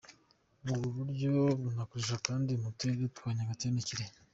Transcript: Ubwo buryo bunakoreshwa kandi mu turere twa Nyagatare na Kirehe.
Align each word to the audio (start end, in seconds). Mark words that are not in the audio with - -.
Ubwo 0.71 0.87
buryo 0.97 1.31
bunakoreshwa 1.61 2.17
kandi 2.27 2.51
mu 2.61 2.69
turere 2.77 3.05
twa 3.17 3.29
Nyagatare 3.35 3.71
na 3.73 3.83
Kirehe. 3.87 4.13